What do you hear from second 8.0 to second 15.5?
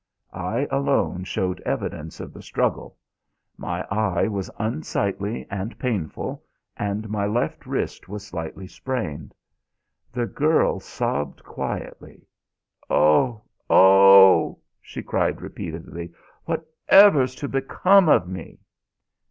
was slightly sprained. The girl sobbed quietly. "Oh! Oh!" she cried